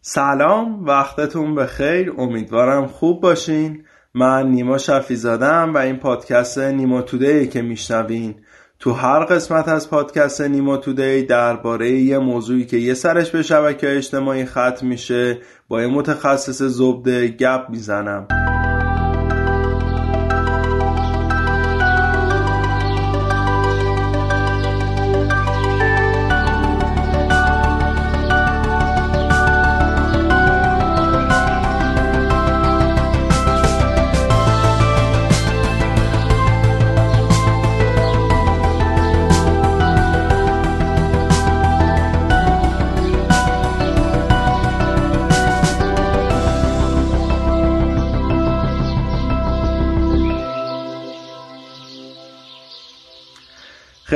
[0.00, 2.12] سلام وقتتون بخیر.
[2.18, 3.84] امیدوارم خوب باشین.
[4.14, 8.34] من نیما شفی زادم و این پادکست نیما تودی که میشنوین
[8.78, 13.96] تو هر قسمت از پادکست نیما تودی درباره یه موضوعی که یه سرش به شبکه
[13.96, 15.38] اجتماعی ختم میشه
[15.68, 18.28] با یه متخصص زبده گپ می‌زنم.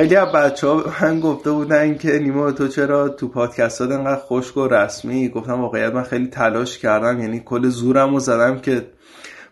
[0.02, 4.20] خیلی از بچه ها من گفته بودن که نیما تو چرا تو پادکست ها انقدر
[4.20, 8.86] خشک و رسمی؟ گفتم واقعیت من خیلی تلاش کردم یعنی کل زورم رو زدم که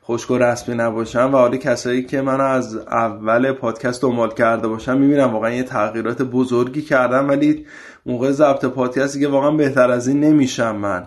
[0.04, 4.98] خشک و رسمی نباشم و حالا کسایی که من از اول پادکست دنبال کرده باشم
[4.98, 5.32] می‌بینم.
[5.32, 7.66] واقعا یه تغییرات بزرگی کردم ولی
[8.06, 11.06] موقع ضبط پادکستی که واقعا بهتر از این نمیشم من.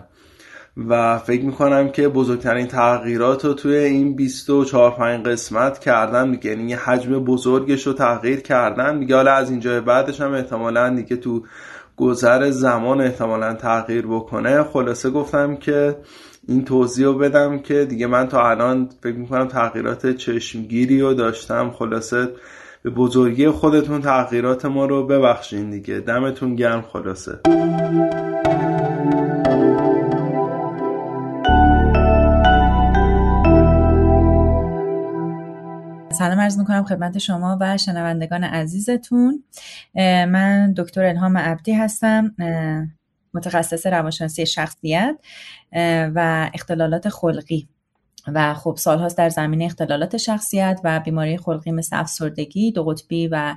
[0.76, 6.70] و فکر می‌کنم که بزرگترین تغییرات رو توی این 24 5 قسمت کردم دیگه یعنی
[6.70, 11.42] یه حجم بزرگش رو تغییر کردم دیگه حالا از اینجا بعدش هم احتمالا دیگه تو
[11.96, 14.62] گذر زمان احتمالا تغییر بکنه.
[14.62, 15.96] خلاصه گفتم که
[16.48, 21.70] این توضیح رو بدم که دیگه من تا الان فکر می‌کنم تغییرات چشمگیری رو داشتم.
[21.70, 22.28] خلاصه
[22.82, 26.00] به بزرگی خودتون تغییرات ما رو ببخشین دیگه.
[26.00, 27.40] دمتون گرم خلاصه.
[36.24, 39.44] سلام عرض می‌کنم خدمت شما و شنوندگان عزیزتون.
[39.94, 42.34] من دکتر الهام عبدی هستم
[43.34, 45.16] متخصص روانشناسی شخصیت
[46.14, 47.68] و اختلالات خلقی.
[48.26, 53.54] و خب سالهاست در زمینه اختلالات شخصیت و بیماری خلقی مثل افسردگی دو قطبی و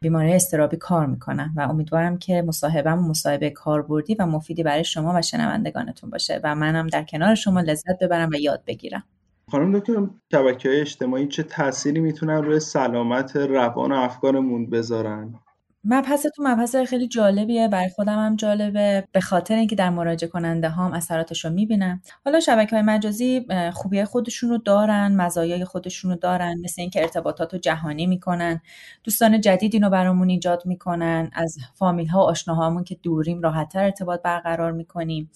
[0.00, 5.22] بیماری استرابی کار می‌کنم و امیدوارم که مصاحبم مصاحبه کاربردی و مفیدی برای شما و
[5.22, 9.04] شنوندگانتون باشه و منم در کنار شما لذت ببرم و یاد بگیرم.
[9.50, 15.34] خانم دکتر شبکه اجتماعی چه تأثیری می‌تونن روی سلامت روان و افکارمون بذارن؟
[15.84, 17.68] مبحثتون مبحث خیلی جالبیه.
[17.68, 19.08] برای خودم هم جالبه.
[19.12, 22.02] به خاطر اینکه در مراجع کننده هم اثراتش رو می‌بینم.
[22.24, 27.52] حالا شبکه های مجازی خوبی خودشون رو دارن مزایای خودشون رو دارن مثل اینکه ارتباطات
[27.52, 28.60] رو جهانی می‌کنن.
[29.04, 31.30] دوستان جدیدی رو برامون ایجاد می‌کنن.
[31.32, 35.30] از فامیل ها و آشناهامون که دوریم راحتتر ارتباط برقرار می‌کنیم.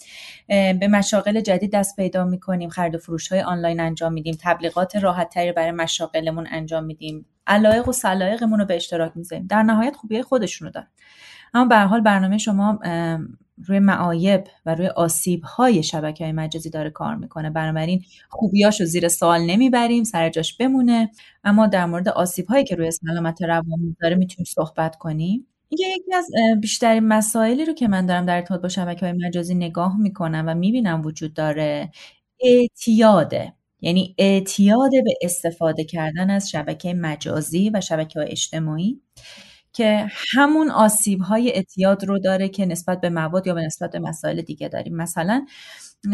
[0.48, 2.68] به مشاغل جدید دست پیدا می‌کنیم.
[2.68, 4.36] خرید و فروش های آنلاین انجام میدیم.
[4.42, 7.26] تبلیغات راحتتری برای مشاغلمون انجام میدیم.
[7.46, 9.46] علایق و سلایقمون رو به اشتراک می‌ذاریم.
[9.46, 10.88] در نهایت خوبی خودشونو دارن.
[11.54, 12.78] اما به حال برنامه شما
[13.64, 17.50] روی معایب و روی آسیب های شبکه های مجازی داره کار می‌کنه.
[17.50, 21.10] بنابراین خوبیاشو زیر سوال نمی‌بریم سر جاش بمونه.
[21.44, 25.46] اما در مورد آسیب هایی که روی سلامت روان داره می‌تونیم صحبت کنیم.
[25.68, 26.26] اینکه یکی از
[26.60, 30.54] بیشترین مسائلی رو که من دارم در ارتباط با شبکه های مجازی نگاه می‌کنم و
[30.54, 31.90] می‌بینم وجود داره
[32.40, 33.52] اعتیاده.
[33.80, 39.00] یعنی اعتیاد به استفاده کردن از شبکه مجازی و شبکه اجتماعی
[39.72, 43.98] که همون آسیب های اعتیاد رو داره که نسبت به مواد یا به نسبت به
[43.98, 44.96] مسائل دیگه داریم.
[44.96, 45.46] مثلا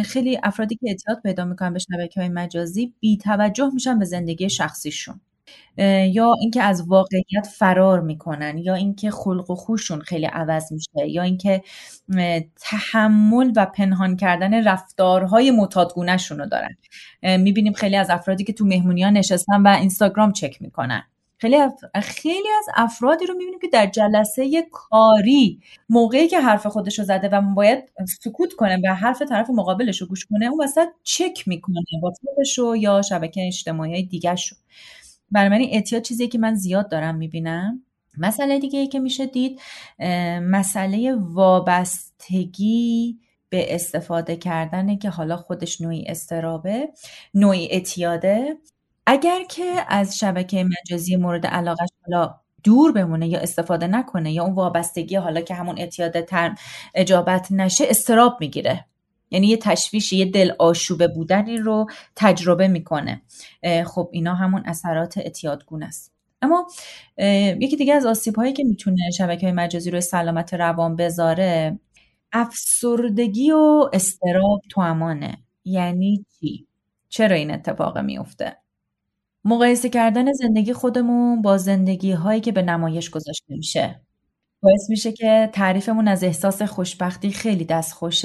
[0.05, 4.51] خیلی افرادی که اعتیاد پیدا می‌کنن به شبکه های مجازی بی توجه میشن به زندگی
[4.51, 5.21] شخصیشون.
[6.13, 11.23] یا اینکه از واقعیت فرار می‌کنن یا اینکه خلق و خوشون خیلی عوض میشه یا
[11.23, 11.63] اینکه
[12.61, 16.77] تحمل و پنهان کردن رفتارهای معتادگونهشون رو دارن.
[17.23, 21.03] می‌بینیم خیلی از افرادی که تو مهمونی ها نشستن و اینستاگرام چک می‌کنن.
[21.39, 21.57] خیلی
[22.03, 27.29] خیلی از افرادی رو می‌بینیم که در جلسه کاری موقعی که حرف خودش رو زده
[27.29, 27.85] و باید
[28.25, 33.03] سکوت کنه و حرف طرف مقابلش رو گوش کنه اون وسط چک می‌کنه واتساپش یا
[33.03, 34.57] شبکه اجتماعی دیگه شو
[35.33, 37.83] بنابراین اعتیاد چیزی که من زیاد دارم می‌بینم.
[38.19, 39.61] مسئله دیگه ای که میشه دید
[40.43, 46.89] مسئله وابستگی به استفاده کردنه که حالا خودش نوعی استرابه
[47.35, 48.57] نوعی اعتیاده.
[49.07, 54.55] اگر که از شبکه مجازی مورد علاقه حالا دور بمونه یا استفاده نکنه یا اون
[54.55, 56.55] وابستگی حالا که همون اعتیاد ترم
[56.95, 58.85] اجابت نشه استراب می‌گیره.
[59.33, 61.87] یعنی یه تشویش یه دل آشوبه بودنی رو
[62.17, 63.23] تجربه می‌کنه
[63.87, 66.13] خب اینا همون اثرات اعتیادگونه است
[66.43, 66.67] اما
[67.61, 71.79] یکی دیگه از آسیب هایی که می‌تونه شبکه های مجازی رو سلامت روان بذاره
[72.33, 76.67] افسردگی و استراب تو امانه یعنی چی؟
[77.09, 78.57] چرا این اتفاق میفته؟
[79.45, 84.01] مقایسه کردن زندگی خودمون با زندگی هایی که به نمایش گذاشته میشه
[84.63, 88.23] باعث میشه که تعریفمون از احساس خوشبختی خیلی دستخوش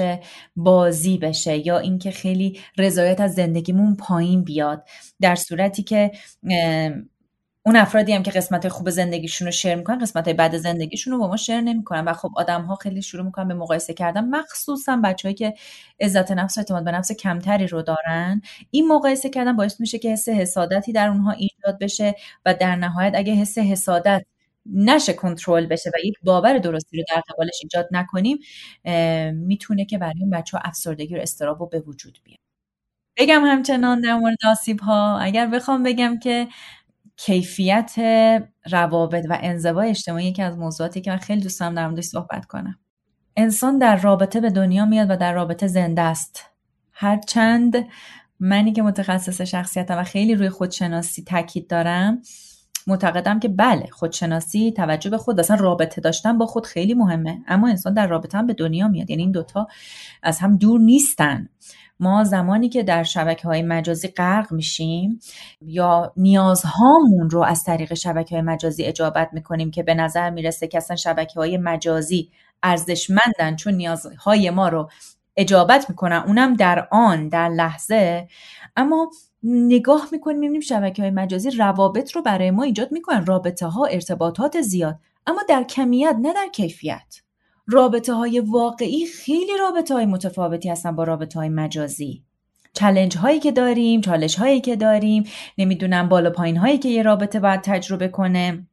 [0.55, 4.87] بازی بشه یا اینکه خیلی رضایت از زندگیمون پایین بیاد.
[5.21, 6.11] در صورتی که
[7.65, 11.27] اون افرادی هم که قسمت خوب زندگیشون رو شیر می‌کنن قسمت بد زندگیشون رو با
[11.27, 14.25] ما شیر نمی‌کنن و خب آدم ها خیلی شروع می‌کنن به مقایسه کردن.
[14.29, 15.53] مخصوصا بچههایی که
[16.01, 18.41] عزت نفس و اعتماد به نفس کمتری رو دارن
[18.71, 23.11] این مقایسه کردن باعث میشه که حس حسادتی در اونها ایجاد بشه و در نهایت
[23.15, 24.21] اگه حس حسادت
[24.73, 28.37] نشه کنترل بشه و یک باور درستی رو در قبالش ایجاد نکنیم
[29.33, 32.39] می‌تونه که برای اون بچه ها افسردگی و استراب به وجود بیاره.
[33.17, 36.47] بگم همچنان در مورد آسیب ها اگر بخوام بگم که
[37.17, 37.95] کیفیت
[38.71, 42.45] روابط و انزوای اجتماعی یکی از موضوعاتی که من خیلی دوست دارم در موردش صحبت
[42.45, 42.79] کنم.
[43.35, 46.45] انسان در رابطه به دنیا میاد و در رابطه زنده است.
[46.91, 47.87] هرچند
[48.39, 52.21] منی که متخصص شخصیتم و خیلی روی خودشناسی تاکید دارم
[52.87, 57.41] معتقدم که بله خودشناسی توجه به خود اصلا رابطه داشتن با خود خیلی مهمه.
[57.47, 59.09] اما انسان در رابطه هم به دنیا میاد.
[59.09, 59.67] یعنی این دوتا
[60.23, 61.49] از هم دور نیستن.
[61.99, 65.19] ما زمانی که در شبکه های مجازی غرق میشیم
[65.61, 70.77] یا نیازهامون رو از طریق شبکه های مجازی اجابت می‌کنیم که به نظر می‌رسه که
[70.77, 72.31] اصلا شبکه های مجازی
[72.63, 74.89] ارزشمندن چون نیازهای ما رو
[75.37, 78.27] اجابت می‌کنن اونم در آن در لحظه.
[78.75, 79.11] اما
[79.43, 83.25] نگاه می‌کنیم می‌بینیم شبکه های مجازی روابط رو برای ما ایجاد می‌کنن.
[83.25, 84.99] رابطه ها ارتباطات زیاد.
[85.27, 87.21] اما در کمیت نه در کیفیت.
[87.67, 92.23] رابطه های واقعی خیلی رابطه های متفاوتی هستن با رابطه های مجازی.
[92.73, 95.23] چلنج هایی که داریم چالش هایی که داریم
[95.57, 98.67] نمی‌دونم بالا پایین هایی که یه رابطه باید تجربه کنه.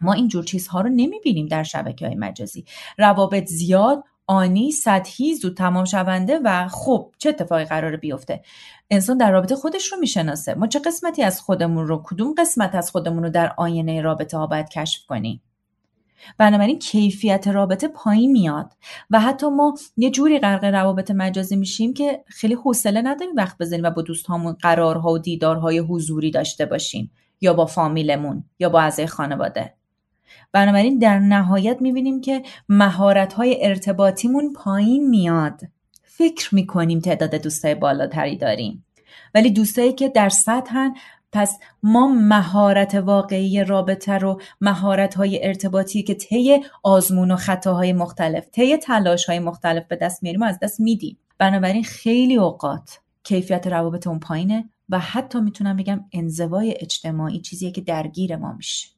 [0.00, 2.64] ما اینجور چیزها رو نمی‌بینیم در شبکه های مجازی.
[2.98, 8.42] روابط زیاد آنی سطحی زود تمام شونده و خب چه اتفاقی قراره بیفته؟
[8.90, 10.54] انسان در رابطه خودش رو می‌شناسه.
[10.54, 14.46] ما چه قسمتی از خودمون رو کدوم قسمت از خودمون رو در آینه رابطه ها
[14.46, 15.42] باید کشف کنیم؟
[16.38, 18.72] بنابراین کیفیت رابطه پایین میاد
[19.10, 23.84] و حتی ما یه جوری غرق روابط مجازی میشیم که خیلی حوصله نداریم وقت بزنیم
[23.84, 27.10] و با دوستهامون قرارها و دیدارهای حضوری داشته باشیم
[27.40, 29.74] یا با فامیلمون یا با اعضای خانواده.
[30.52, 35.60] بنابراین در نهایت می‌بینیم که مهارت‌های ارتباطیمون پایین میاد.
[36.02, 38.86] فکر می‌کنیم تعداد دوستای بالاتری داریم.
[39.34, 40.94] ولی دوستایی که در سطحن
[41.32, 48.48] پس ما مهارت واقعی رابطه رو مهارت های ارتباطی که طی آزمون و خطاهای مختلف
[48.48, 51.18] طی تلاش های مختلف به دست میاریم و از دست میدیم.
[51.38, 57.80] بنابراین خیلی اوقات کیفیت روابط اون پایینه و حتی می‌تونم بگم انزوای اجتماعی چیزیه که
[57.80, 58.93] درگیر ما میشه.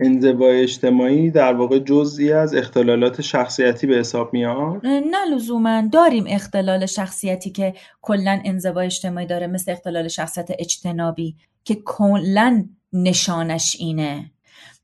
[0.00, 5.88] انزوای اجتماعی در واقع جزئی از اختلالات شخصیتی به حساب میاد؟ نه لزوما.
[5.92, 13.76] داریم اختلال شخصیتی که کلا انزوای اجتماعی داره مثل اختلال شخصیت اجتنابی که کلا نشانش
[13.78, 14.30] اینه.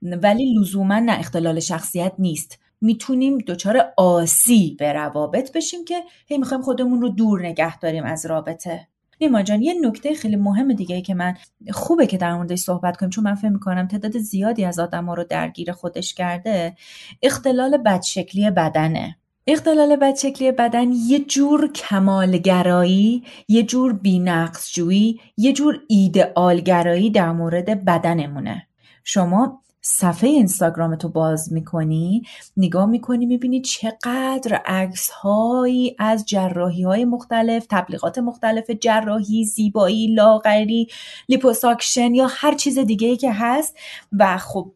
[0.02, 2.58] ولی لزوما نه اختلال شخصیت نیست.
[2.80, 8.26] می‌تونیم دچار آسی به روابط بشیم که هی می‌خوایم خودمون رو دور نگه داریم از
[8.26, 8.88] رابطه.
[9.20, 11.34] نیما جان یه نکته خیلی مهم دیگه ای که من
[11.72, 15.14] خوبه که در موردش صحبت کنیم چون من فکر می‌کنم تعداد زیادی از آدم ها
[15.14, 16.76] رو درگیر خودش کرده
[17.22, 19.16] اختلال بدشکلی بدنه.
[19.46, 28.66] اختلال بدشکلی بدن یه جور کمالگرایی یه جور بینقصجویی یه جور ایدئالگرایی در مورد بدنمونه.
[29.04, 32.22] شما صفحه اینستاگرام تو باز می‌کنی
[32.56, 40.88] نگاه می‌کنی می‌بینی چقدر عکس هایی از جراحی های مختلف تبلیغات مختلف جراحی زیبایی لاغری
[41.28, 43.76] لیپوساکشن یا هر چیز دیگه ای که هست.
[44.12, 44.72] و خب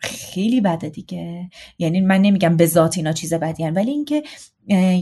[0.00, 1.50] خیلی بده دیگه.
[1.78, 3.74] یعنی من نمیگم به ذات اینا چیز بدی هن.
[3.74, 4.22] ولی اینکه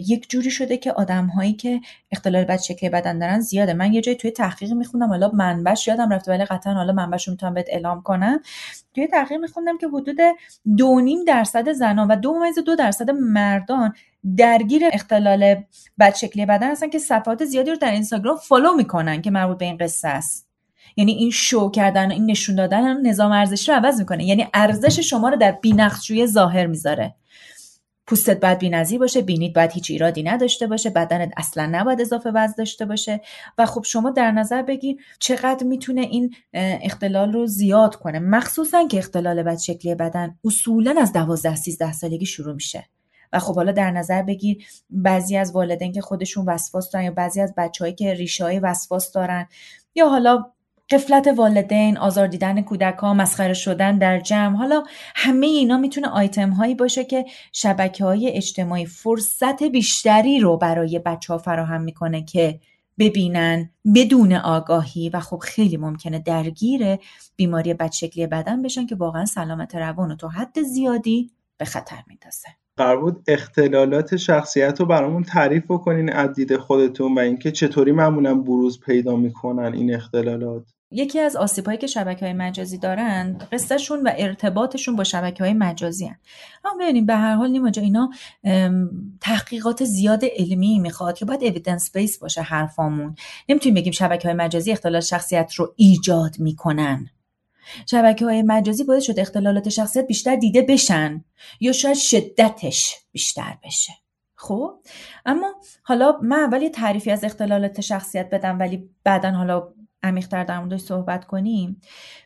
[0.07, 3.75] یک جوری شده که آدم هایی که اختلال بد شکلی بدن دارن زیاده.
[3.75, 7.31] من یه جایی توی تحقیق میخوندم حالا منبعش یادم رفته ولی قطعا حالا منبعش رو
[7.31, 8.41] می‌تونم بهت اعلام کنم.
[8.95, 10.17] توی تحقیق میخوندم که حدود
[10.77, 13.93] دو نیم درصد زنان و دو ممیز دو درصد مردان
[14.37, 15.57] درگیر اختلال
[15.99, 19.65] بد شکلی بدن هستن که صفحات زیادی رو در اینستاگرام فالو می‌کنن که مربوط به
[19.65, 20.48] این قصه است.
[20.99, 24.25] یعنی این شو کردن این نشون دادن نظام ارزشی رو عوض می‌کنه.
[24.25, 27.15] یعنی ارزش شما رو در بینقصجویی ظاهر می‌ذاره.
[28.07, 32.55] پوستت باید بینظیر باشه بینید باید هیچ ایرادی نداشته باشه بدنت اصلا نباید اضافه وزن
[32.59, 33.21] داشته باشه.
[33.59, 38.19] و خب شما در نظر بگیر چقدر می‌تونه این اختلال رو زیاد کنه.
[38.19, 42.85] مخصوصا که اختلال بد شکلی بدن اصولا از 12 13 سالگی شروع میشه.
[43.33, 47.41] و خب حالا در نظر بگیر بعضی از والدین که خودشون وسواس دارن یا بعضی
[47.41, 49.47] از بچههایی که ریشه های وسواس دارن
[49.95, 50.45] یا حالا
[50.91, 54.57] قفلت والدین، آزار دیدن کودک مسخره شدن در جمع.
[54.57, 54.83] حالا
[55.15, 61.33] همه اینا می‌تونه آیتم هایی باشه که شبکه های اجتماعی فرصت بیشتری رو برای بچه
[61.33, 62.61] ها فراهم می‌کنه که
[62.99, 66.97] ببینن بدون آگاهی و خب خیلی ممکنه درگیر
[67.37, 72.49] بیماری بدشکلی بدن بشن که واقعا سلامت روان و تا حد زیادی به خطر میندازه
[72.77, 78.35] قرار بود اختلالات شخصیت رو برامون تعریف بکنین از دید خودتون و اینکه چطوری معمولا
[78.35, 80.78] بروز پیدا می‌کنن این اختلالات.
[80.91, 86.07] یکی از آسیب که شبکه های مجازی دارند قصهشون و ارتباطشون با شبکه های مجازی
[86.07, 86.19] هن.
[86.65, 88.11] اما ببینیم به هر حال نیما اینا
[89.21, 93.15] تحقیقات زیاد علمی می‌خواد که باید اویدنس بیس باشه حرفامون.
[93.49, 97.11] نمی‌تونیم بگیم شبکه های مجازی اختلال شخصیت رو ایجاد می‌کنن.
[97.87, 101.25] شبکه های مجازی باید شد اختلالات شخصیت بیشتر دیده بشن
[101.61, 103.93] یا شاید شدتش بیشتر بشه.
[104.35, 104.75] خب؟
[105.27, 109.69] اما حالا من اول تعریفی از اختلالات شخصیت بدم ولی بعدا حالا
[110.03, 111.81] عمیقتر در موردش صحبت کنیم.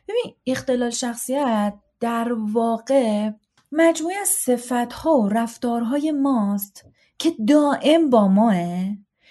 [0.07, 3.31] ببین اختلال شخصیت در واقع
[3.71, 6.85] مجموعه از صفتها و رفتارهای ماست
[7.17, 8.55] که دائم با ماه.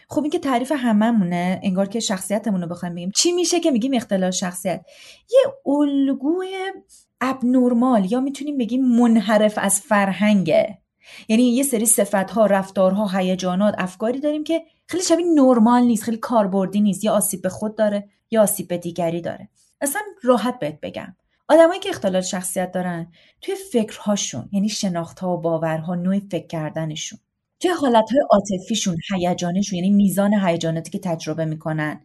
[0.08, 3.11] خب این که تعریف هممونه انگار که شخصیتمون رو بخوایم بگیم.
[3.11, 4.84] چی میشه که میگیم اختلال شخصیت؟
[5.30, 6.72] یه الگوی
[7.20, 10.81] ابنورمال یا می‌تونیم بگیم منحرف از فرهنگه.
[11.28, 16.80] یعنی یه سری صفتها رفتارها هیجانات افکاری داریم که خیلی شبیه نرمال نیست خیلی کاربردی
[16.80, 17.04] نیست.
[17.04, 19.49] یا آسیب به خود داره یا آسیب به دیگری داره.
[19.80, 21.16] اصلا راحت بهت بگم.
[21.49, 27.18] آدمایی که اختلال شخصیت دارن توی فکرهاشون یعنی شناختها و باورها نوع فکر کردنشون
[27.61, 32.00] توی حالتهای عاطفیشون هیجانشون یعنی میزان هیجاناتی که تجربه می‌کنن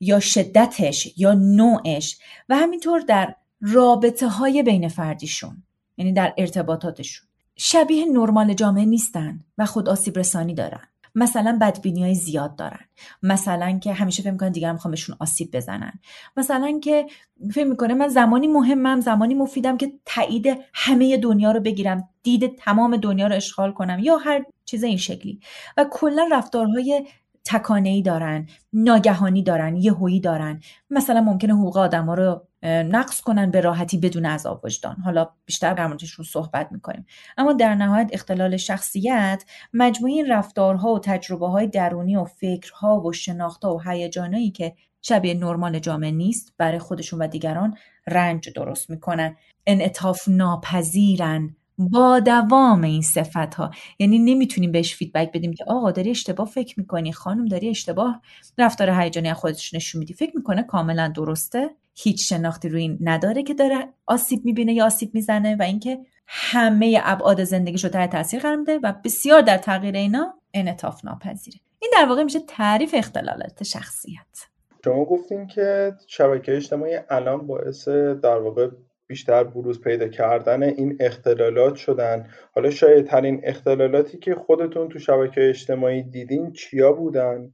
[0.00, 5.62] یا شدتش یا نوعش و همینطور در رابطه های بین فردیشون
[5.96, 7.28] یعنی در ارتباطاتشون.
[7.56, 10.88] شبیه نرمال جامعه نیستن و خود آسیب رسانی دارن.
[11.14, 12.80] مثلا بدبینی های زیاد دارن.
[13.22, 15.92] مثلا که همیشه فکر می‌کنن دیگران می‌خوام بهشون آسیب بزنن.
[16.36, 17.06] مثلا که
[17.54, 22.96] فکر می‌کنه من زمانی مهمم زمانی مفیدم که تایید همه دنیا رو بگیرم دید تمام
[22.96, 25.40] دنیا رو اشغال کنم یا هر چیز این شکلی.
[25.76, 27.06] و کلا رفتارهای
[27.46, 30.60] تکانه ای دارن ناگهانی دارن یهویی دارن.
[30.90, 34.96] مثلا ممکنه حقوق آدما رو نقص کنن به راحتی بدون عذاب وجدان.
[34.96, 37.06] حالا بیشتر در رو صحبت می‌کنیم.
[37.38, 43.12] اما در نهایت اختلال شخصیت مجموعه این رفتارها و تجربه های درونی و فکرها و
[43.12, 47.76] شناختها و هیجانایی که شبیه نرمال جامعه نیست برای خودشون و دیگران
[48.06, 49.36] رنج درست می‌کنن.
[49.66, 51.56] انعطاف ناپذیرن.
[51.78, 56.80] با دوام این صفت ها یعنی نمی‌تونیم بهش فیدبک بدیم که آقا داری اشتباه فکر
[56.80, 58.22] می‌کنی خانم داری اشتباه
[58.58, 60.14] رفتار هیجانی خودش نشون میدی.
[60.14, 61.70] فکر می‌کنه کاملا درسته.
[61.94, 67.00] هیچ شناختی روی این نداره که داره آسیب می‌بینه یا آسیب می‌زنه و اینکه همه
[67.04, 71.58] ابعاد زندگیش رو تحت تاثیر قرار میده و بسیار در تغییر اینا انعطاف ناپذیره.
[71.78, 74.46] این در واقع میشه تعریف اختلالات شخصیت.
[74.84, 78.68] شما گفتین که شبکه اجتماعی الان باعث در واقع
[79.06, 82.28] بیشتر بروز پیدا کردن این اختلالات شدن.
[82.54, 87.52] حالا شاید ترین اختلالاتی که خودتون تو شبکه اجتماعی دیدین چیا بودن؟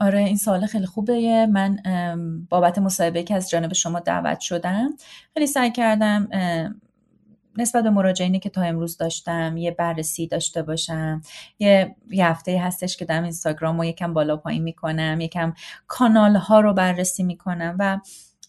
[0.00, 1.76] آره این سوال خیلی خوبه من
[2.50, 4.90] بابت مصاحبه که از جانب شما دعوت شدم
[5.34, 6.28] خیلی سعی کردم
[7.58, 11.22] نسبت به مراجعینی که تا امروز داشتم یه بررسی داشته باشم.
[11.58, 15.54] یه, یه هفته هستش که در اینستاگرام رو یکم بالا پایین می‌کنم یکم
[15.86, 17.98] کانال ها رو بررسی می‌کنم و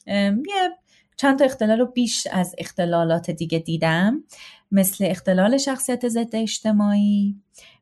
[0.08, 0.70] یه
[1.22, 4.24] چند تا اختلال رو بیش از اختلالات دیگه دیدم.
[4.72, 7.36] مثل اختلال شخصیت ضد اجتماعی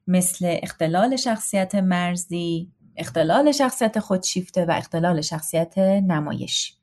[0.07, 6.78] مثل اختلال شخصیت مرزی اختلال شخصیت خودشیفته و اختلال شخصیت نمایشی.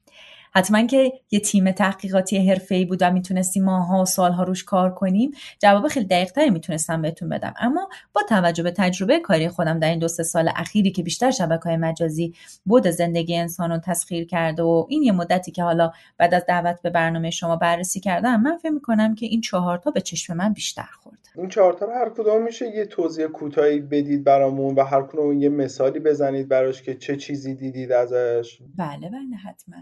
[0.56, 5.30] حتما که یه تیم تحقیقاتی حرفه‌ای بود و می‌تونستیم ماها و سالها روش کار کنیم
[5.58, 7.54] جواب خیلی دقیقتری می‌تونستم بهتون بدم.
[7.60, 11.30] اما با توجه به تجربه کاری خودم در این دو سه سال اخیری که بیشتر
[11.30, 12.34] شبکه های مجازی
[12.64, 16.82] بود زندگی انسان رو تسخیر کرده و این یه مدتی که حالا بعد از دعوت
[16.82, 20.88] به برنامه شما بررسی کردم من فکر می‌کنم که این چهارتا به چشم من بیشتر
[21.02, 21.18] خورد.
[21.36, 25.48] این چهارتا رو هر کدوم میشه یه توضیح کوتاهی بدید برامون و هر کدوم یه
[25.48, 29.76] مثالی بزنید براش که چه چیزی دیدید ازش؟ بله بله حتما.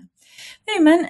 [0.84, 1.08] من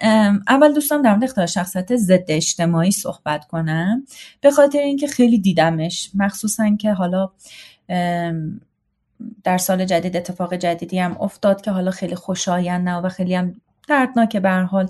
[0.49, 4.05] اول دوستم در مورد اختلال شخصیت ضد اجتماعی صحبت کنم.
[4.41, 7.31] به خاطر اینکه خیلی دیدمش مخصوصا که حالا
[9.45, 13.55] در سال جدید اتفاق جدیدی هم افتاد که حالا خیلی خوشایند و خیلی هم
[13.89, 14.89] دردناکه به حال.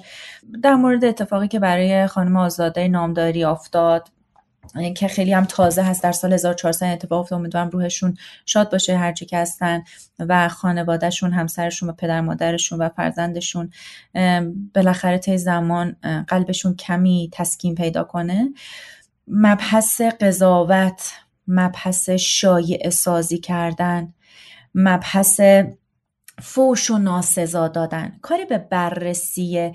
[0.62, 4.08] در مورد اتفاقی که برای خانم آزاده نامداری افتاد
[4.96, 6.02] که خیلی هم تازه هست.
[6.02, 7.38] در سال 1400 اتفاق افتاد.
[7.38, 8.16] امیدوارم روحشون
[8.46, 9.82] شاد باشه هرچی که هستن
[10.18, 13.70] و خانوادهشون همسرشون و پدر مادرشون و فرزندشون.
[14.74, 15.96] بالاخره طی زمان
[16.28, 18.48] قلبشون کمی تسکین پیدا کنه.
[19.28, 21.12] مبحث قضاوت
[21.48, 24.14] مبحث شایع سازی کردن
[24.74, 25.40] مبحث
[26.42, 28.18] فوش و ناسزا دادن.
[28.22, 29.72] کاری به بررسی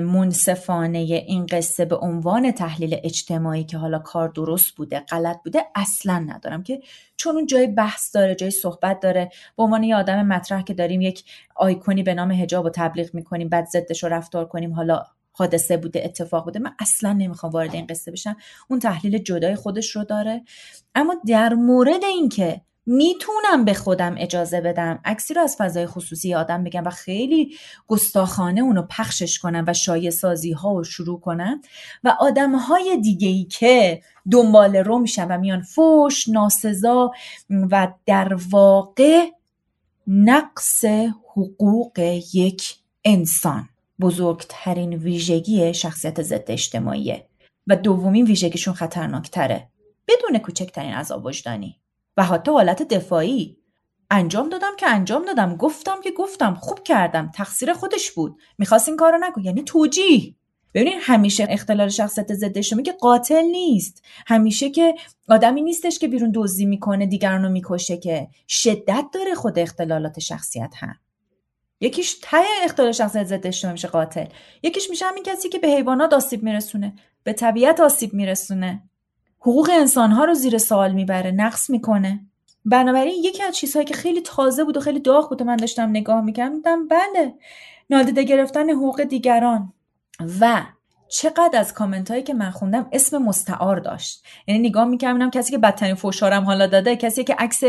[0.00, 6.18] منصفانه این قصه به عنوان تحلیل اجتماعی که حالا کار درست بوده غلط بوده اصلا
[6.18, 6.80] ندارم که
[7.16, 11.00] چون اون جای بحث داره جای صحبت داره به عنوان یه آدم مطرح که داریم
[11.00, 11.24] یک
[11.54, 16.04] آیکونی به نام هجاب و تبلیغ می‌کنیم بعد ضدش رو رفتار کنیم حالا حادثه بوده
[16.04, 18.36] اتفاق بوده من اصلا نمی‌خوام وارد این قصه بشم.
[18.68, 20.44] اون تحلیل جدای خودش رو داره.
[20.94, 24.98] اما در مورد اینکه می‌تونم به خودم اجازه بدم.
[25.04, 30.10] عکسی رو از فضای خصوصی آدم بگم و خیلی گستاخانه اونو پخشش کنم و شایع
[30.10, 31.60] سازی ها رو شروع کنم
[32.04, 34.00] و آدم های دیگه ای که
[34.30, 37.10] دنبال رو میشن و میان فوش ناسزا
[37.50, 39.26] و در واقع
[40.06, 40.84] نقص
[41.34, 41.98] حقوق
[42.34, 43.68] یک انسان.
[44.00, 47.26] بزرگترین ویژگی شخصیت ضد اجتماعیه
[47.66, 49.68] و دومین ویژگیشون خطرناکتره.
[50.08, 51.80] بدون کوچکترین عذاب وجدانی.
[52.16, 53.56] و حتی حالت دفاعی.
[54.10, 55.56] انجام دادم که انجام دادم.
[55.56, 56.54] گفتم که گفتم.
[56.54, 57.30] خوب کردم.
[57.34, 58.40] تقصیر خودش بود.
[58.58, 60.34] می‌خواست این کارو نکن یعنی توجیه.
[60.74, 64.04] ببینید همیشه اختلال شخصیت ضد اجتماعی که قاتل نیست.
[64.26, 64.94] همیشه که
[65.28, 68.28] آدمی نیستش که بیرون دزدی می‌کنه دیگران رو می‌کشه که.
[68.48, 70.94] شدت داره خود اختلالات شخصیت هم.
[71.80, 74.26] یکیش ته اختلال شخصیت ضد اجتماعی میشه قاتل.
[74.62, 76.94] یکیش میشه همین کسی که به حیوانات آسیب میرسونه.
[77.24, 78.82] به طبیعت آسیب میرسونه.
[79.46, 82.20] حقوق انسانها رو زیر سوال می‌بره نقص می‌کنه.
[82.64, 85.90] بنابراین یکی از چیزهایی که خیلی تازه بود و خیلی داغ بود و من داشتم
[85.90, 87.34] نگاه می‌کردم بله
[87.90, 89.72] نادیده گرفتن حقوق دیگران.
[90.40, 90.62] و
[91.08, 94.24] چقدر از کامنت هایی که من خوندم اسم مستعار داشت.
[94.46, 97.62] یعنی نگاه می‌کردم کسی که بدترین فوشارم حالا داده کسی که عکس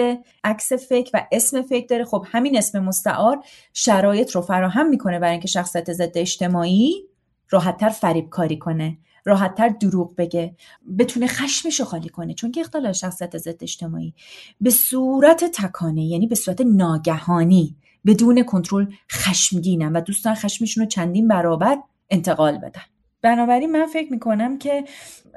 [0.43, 2.05] عکس فیک و اسم فیک داره.
[2.05, 3.43] خب همین اسم مستعار
[3.74, 7.03] شرایط رو فراهم می‌کنه برای اینکه شخصیت ضد اجتماعی
[7.50, 8.98] راحتتر فریب کاری کنه.
[9.27, 10.55] راحتتر دروغ بگه
[11.00, 12.34] بتونه خشمش رو خالی کنه.
[12.34, 14.13] چون که اختلال شخصیت ضد اجتماعی
[14.62, 21.27] به صورت تکانه یعنی به صورت ناگهانی بدون کنترل خشمگینم و دوستان خشمشون رو چندین
[21.27, 21.77] برابر
[22.10, 22.81] انتقال بدن.
[23.22, 24.84] بنابراین من فکر می‌کنم که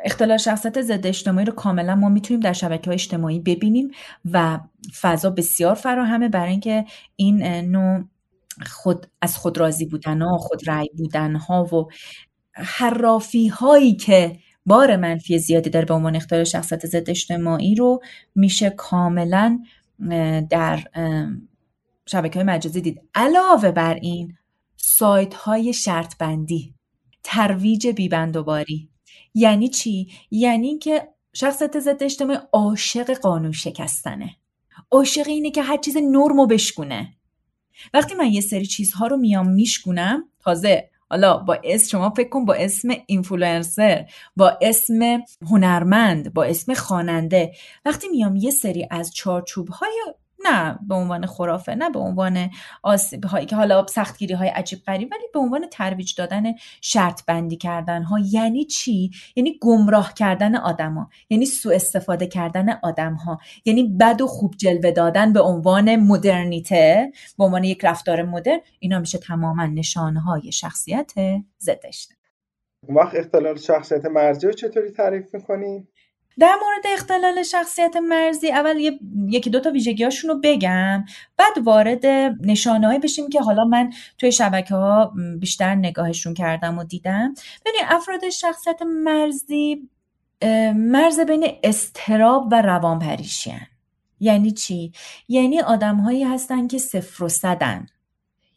[0.04, 3.90] اختلال شخصیت ضد اجتماعی رو کاملا ما می‌تونیم در شبکه های اجتماعی ببینیم
[4.32, 4.61] و
[5.00, 6.85] فضا بسیار فراهمه برای اینکه
[7.16, 8.04] این نوع
[8.66, 11.88] خود از خود راضی بودن ها خود رأی بودن ها و
[12.61, 18.02] حرافی هایی که بار منفی زیادی داره به عنوان اختلال شخصیت ضد اجتماعی رو
[18.35, 19.59] میشه کاملا
[20.50, 20.85] در
[22.07, 23.00] شبکه های مجازی دید.
[23.14, 24.37] علاوه بر این
[24.76, 26.75] سایت های شرط بندی
[27.23, 28.88] ترویج بیبندوباری.
[29.35, 34.37] یعنی چی؟ یعنی که شخصیت ضد اجتماعی عاشق قانون شکستنه.
[34.90, 37.16] عاشق اینه که هر چیز نرمو بشکونه.
[37.94, 42.44] وقتی من یه سری چیزها رو میام میشکونم تازه حالا با اسم شما فکر کن
[42.44, 47.53] با اسم اینفلوئنسر با اسم هنرمند با اسم خواننده.
[47.85, 52.50] وقتی میام یه سری از چارچوب های نه به عنوان خرافه نه به عنوان
[52.83, 56.42] آسیب هایی که حالا سختگیری های عجیب غریب ولی به عنوان ترویج دادن
[56.81, 63.14] شرط بندی کردن ها یعنی چی یعنی گمراه کردن آدما یعنی سوء استفاده کردن آدم
[63.14, 68.61] ها یعنی بد و خوب جلوه دادن به عنوان مدرنیته به عنوان یک رفتار مدرن
[68.79, 71.12] اینا میشه تماما نشانه های شخصیت
[71.59, 72.09] زدش
[72.87, 75.88] اون وقت اختلال شخصیت مرزی رو چطوری تعریف می‌کنی؟
[76.38, 81.05] در مورد اختلال شخصیت مرزی اول یکی دو تا ویژگیاشون رو بگم.
[81.37, 82.07] بعد وارد
[82.40, 87.35] نشانههایی بشیم که حالا من توی شبکه ها بیشتر نگاهشون کردم و دیدم.
[87.66, 89.88] ببینید افراد شخصیت مرزی
[90.75, 93.53] مرز بین استراب و روانپریشی
[94.21, 94.93] یعنی چی؟
[95.29, 97.87] یعنی آدمهایی هستن که صفر و صدن.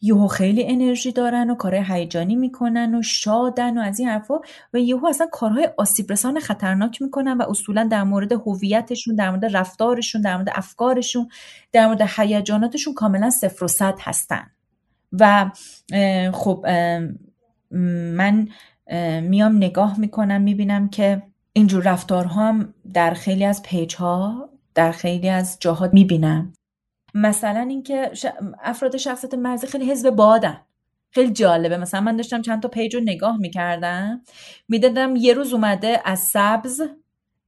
[0.06, 4.39] یهو خیلی انرژی دارن و کارهای هیجانی می‌کنن و شادن و از این حرفا
[4.74, 9.58] و یهو اصلا کارهای آسیب رسان خطرناک می‌کنن و اصولا در مورد هویتشون در مورد
[9.58, 11.30] رفتارشون در مورد افکارشون
[11.72, 14.52] در مورد هیجاناتشون کاملا صفر و صد هستن.
[15.12, 15.52] و
[16.34, 16.66] خب
[17.72, 18.48] من
[19.22, 25.30] میام نگاه می‌کنم می‌بینم که اینجور رفتارها هم در خیلی از page ها در خیلی
[25.30, 26.54] از جاها می‌بینم.
[27.13, 28.12] مثلا اینکه
[28.63, 30.62] افراد شخصیت مرزی خیلی حزب بادن.
[31.12, 31.78] خیلی جالبه.
[31.78, 34.21] مثلا من داشتم چند تا page رو نگاه می‌کردم.
[34.69, 36.82] می‌دیدم یه روز اومده از سبز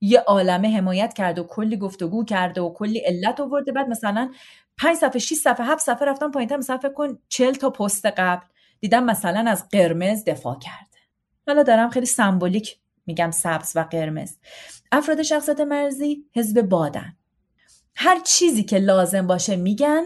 [0.01, 3.71] یه عالمه حمایت کرده و کلی گفتگو کرده و کلی علت آورده.
[3.71, 4.31] بعد مثلا
[4.77, 8.45] پنج صفحه 6 صفحه هفت صفحه رفتم پایینتر مثلا فکر کن چل تا پست قبل
[8.79, 10.99] دیدم مثلا از قرمز دفاع کرده.
[11.47, 14.37] حالا دارم خیلی سمبولیک میگم سبز و قرمز.
[14.91, 17.17] افراد شخصیت مرزی حزب بادن.
[17.95, 20.03] هر چیزی که لازم باشه میگن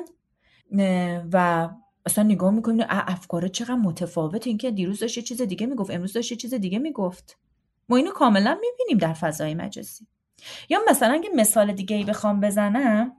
[1.34, 1.69] و
[2.06, 4.47] اصلا نگاه می‌کنین افکار چقدر متفاوت.
[4.47, 7.38] این که دیروز داشت یه چیز دیگه می‌گفت امروز داشت یه چیز دیگه می‌گفت.
[7.89, 10.08] ما اینو کاملا می‌بینیم در فضای مجازی.
[10.69, 13.15] یا مثلا اگه مثال دیگه ای بخوام بزنم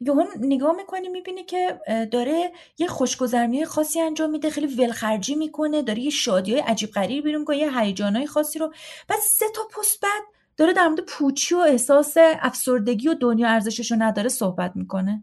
[0.00, 6.00] یهو نگاه می‌کنی می‌بینی که داره یه خوشگذرنی خاصی انجام میده خیلی ولخرجی می‌کنه داره
[6.00, 8.72] یه شادی های عجیب غریبی بیرون می‌کنه یه هیجانای خاصی رو.
[9.08, 10.22] بعد سه تا پست بعد
[10.56, 15.22] داره در مورد پوچی و احساس افسردگی و دنیا ارزشش رو نداره صحبت می‌کنه.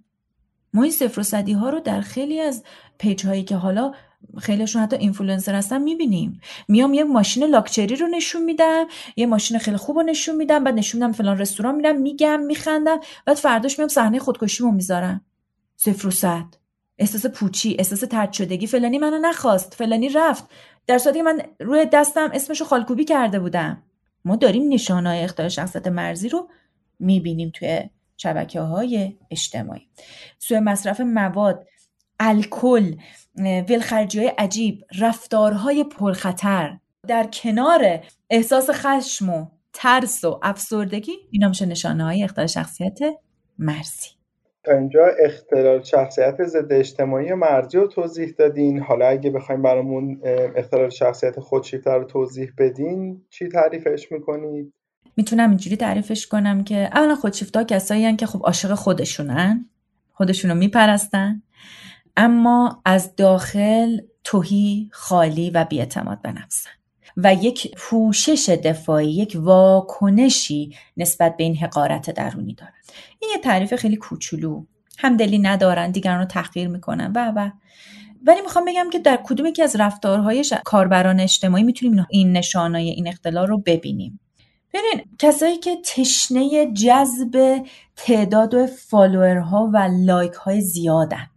[0.74, 2.64] ما این صفر و صدی ها رو در خیلی از
[2.98, 3.92] پیج هایی که حالا
[4.40, 6.42] خیلیشون حتی اینفلوئنسر هستن می‌بینیم.
[6.68, 10.74] میام یه ماشین لاکچری رو نشون میدم یه ماشین خیلی خوب رو نشون میدم بعد
[10.74, 15.22] نشون میدم فلان رستوران میرم میگم میخندم بعد فرداش میام صحنه خودکشیمو می‌ذارم.
[15.76, 16.46] صفر و صد.
[16.98, 18.68] احساس پوچی احساس طرد شدگی.
[18.68, 20.44] فلانی منو نخواست فلانی رفت.
[20.88, 23.84] در صورتی که من روی دستم اسمشو خالکوبی کرده بودم.
[24.26, 26.50] ما داریم نشانه های اختلال شخصیت مرزی رو
[27.00, 29.88] می‌بینیم توی شبکه های اجتماعی.
[30.40, 31.68] سوء مصرف مواد
[32.20, 32.96] الکل
[33.70, 41.66] ولخرجی های عجیب رفتارهای پرخطر در کنار احساس خشم و ترس و افسردگی اینا میشه
[41.66, 43.00] نشانه های اختلال شخصیت
[43.60, 44.21] مرزی.
[44.64, 48.80] تا اینجا اختلال شخصیت ضد اجتماعی مرزی رو توضیح دادین.
[48.80, 50.22] حالا اگه بخوایم برامون
[50.56, 54.74] اختلال شخصیت خودشیفته رو توضیح بدین چی تعریفش می‌کنید؟
[55.18, 59.66] می‌تونم اینجوری تعریفش کنم که اولا خودشیفته کسایی که خب عاشق خودشونن
[60.14, 61.42] خودشونو میپرستن
[62.18, 66.70] اما از داخل توهی خالی و بیاعتماد به نفسن.
[67.18, 72.74] و یک پوشش دفاعی یک واکنشی نسبت به این حقارت درونی دارن.
[73.20, 74.66] این یه تعریف خیلی کوچولو.
[74.98, 77.12] همدلی ندارن دیگران رو تحقیر می‌کنن.
[77.16, 77.50] و و.
[78.26, 83.08] ولی می‌خوام بگم که در کدوم یکی از رفتارهای کاربران اجتماعی می‌تونیم این نشانهای این
[83.08, 84.20] اختلال رو ببینیم.
[84.74, 87.64] ببین کسایی که تشنه جذب
[87.96, 91.28] تعداد فالوورها و لایک های زیادن.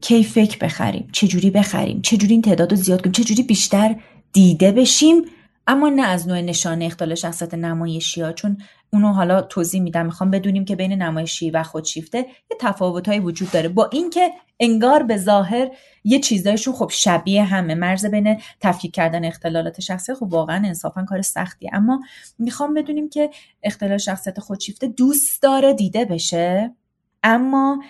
[0.00, 3.96] کی فکر بخریم؟ چجوری بخریم؟ چجوری این تعداد رو زیاد کنیم؟ چجوری بیشتر
[4.32, 5.22] دیده بشیم
[5.66, 8.58] اما نه از نوع نشانه اختلال شخصیت نمایشی ها چون
[8.92, 10.06] اونو حالا توضیح میدم.
[10.06, 13.68] می‌خوام بدونیم که بین نمایشی و خودشیفته یه تفاوتهایی وجود داره.
[13.68, 15.70] با اینکه انگار به ظاهر
[16.04, 17.74] یه چیزایشون خب شبیه همه.
[17.74, 21.70] مرز بین تفکیک کردن اختلالات شخصی خب واقعا انصافا کار سختیه.
[21.72, 22.00] اما
[22.38, 23.30] می‌خوام بدونیم که
[23.62, 26.74] اختلال شخصیت خودشیفته دوست داره دیده بشه.
[27.22, 27.82] اما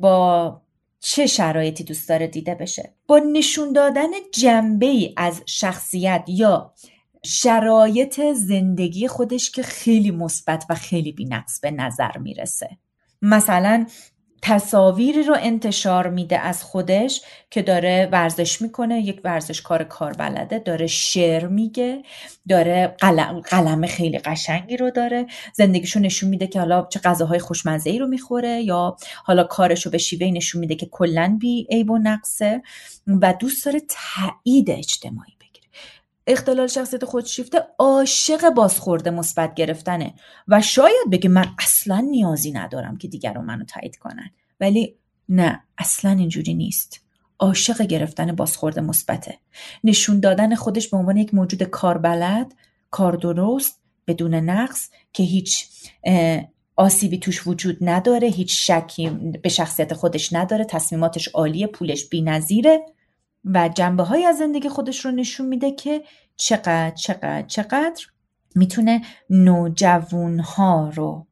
[0.00, 0.60] با
[1.00, 2.94] چه شرایطی دوست داره دیده بشه.
[3.06, 6.74] با نشون دادن جنبه ای از شخصیت یا
[7.24, 12.78] شرایط زندگی خودش که خیلی مثبت و خیلی بینقص به نظر می‌رسه.
[13.22, 13.86] مثلا
[14.48, 20.86] تصاویری رو انتشار میده از خودش که داره ورزش می‌کنه یک ورزشکار کار بلده داره
[20.86, 22.02] شعر میگه
[22.48, 25.26] داره قلم, قلم خیلی قشنگی رو داره.
[25.52, 29.98] زندگیشو نشون میده که حالا چه غذاهای خوشمزه ای رو می‌خوره یا حالا کارشو به
[29.98, 32.62] شیوه نشون میده که کلا بی عیب و نقصه
[33.06, 35.35] و دوست داره تایید اجتماعی
[36.26, 40.14] اختلال شخصیت خودشیفته عاشق بازخورده مثبت گرفتنه.
[40.48, 44.30] و شاید بگه من اصلا نیازی ندارم که دیگران منو تایید کنن.
[44.60, 44.96] ولی
[45.28, 47.00] نه اصلا اینجوری نیست.
[47.38, 49.38] عاشق گرفتن بازخورده مثبته.
[49.84, 52.54] نشون دادن خودش به عنوان یک موجود کاربلد
[52.90, 55.68] کار درست بدون نقص که هیچ
[56.76, 59.10] آسیبی توش وجود نداره هیچ شکی
[59.42, 62.80] به شخصیت خودش نداره تصمیماتش عالیه پولش نظیره
[63.46, 66.02] و جنبه های از زندگی خودش رو نشون میده که
[66.36, 68.06] چقدر چقدر چقدر
[68.54, 71.26] می‌تونه نوجوون ها رو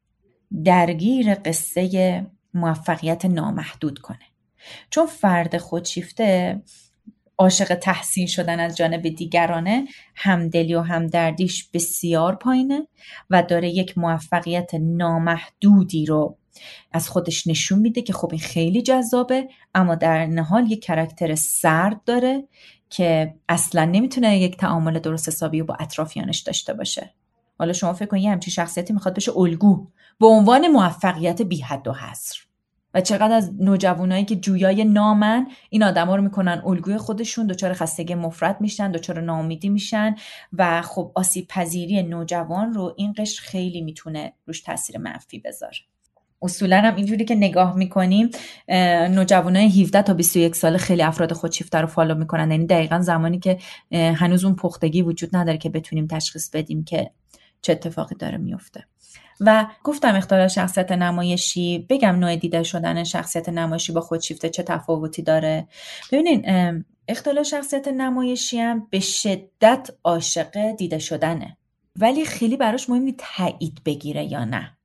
[0.64, 4.18] درگیر قصه موفقیت نامحدود کنه.
[4.90, 6.62] چون فرد خودشیفته
[7.38, 12.86] عاشق تحسین شدن از جانب دیگرانه همدلی و همدردیش بسیار پایینه
[13.30, 16.38] و داره یک موفقیت نامحدودی رو
[16.92, 19.48] از خودش نشون میده که خب این خیلی جذابه.
[19.74, 22.44] اما در نهال یک کرکتر سرد داره
[22.90, 27.14] که اصلا نمی‌تونه یک تعامل درست حسابی با اطرافیانش داشته باشه.
[27.58, 29.86] حالا شما فکر کنید همچین شخصیتی می‌خواد بشه الگو
[30.20, 32.38] به عنوان موفقیت بی حد و حصر.
[32.94, 38.14] و چقدر از نوجوانایی که جویای نامن این آدما رو می‌کنن الگوی خودشون دچار خستگی
[38.14, 40.16] مفرد میشن دچار ناامیدی میشن
[40.52, 45.78] و خب آسیب پذیری نوجوان رو این قشر خیلی می‌تونه روش تاثیر منفی بذاره.
[46.42, 48.30] اصولا هم اینجوری که نگاه می‌کنیم
[49.10, 52.50] نوجوانای 17 تا 21 ساله خیلی افراد خودشیفته رو فالو می‌کنن.
[52.50, 53.58] یعنی دقیقا زمانی که
[53.92, 57.10] هنوز اون پختگی وجود نداره که بتونیم تشخیص بدیم که
[57.62, 58.84] چه اتفاقی داره میفته
[59.40, 65.22] و گفتم اختلال شخصیت نمایشی بگم نوع دیده شدن شخصیت نمایشی با خودشیفته چه تفاوتی
[65.22, 65.68] داره.
[66.12, 66.44] ببینین
[67.08, 71.56] اختلال شخصیت نمایشی هم به شدت عاشق دیده شدنه.
[71.96, 74.76] ولی خیلی براش مهمی تایید بگیره یا نه.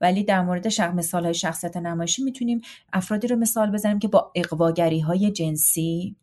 [0.00, 2.60] ولی در مورد شخص مثال های شخصیت نمایشی می‌تونیم
[2.92, 6.16] افرادی رو مثال بزنیم که با اقواگری های جنسی